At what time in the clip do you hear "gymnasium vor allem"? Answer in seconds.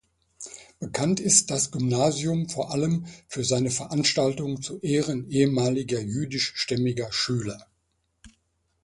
1.69-3.05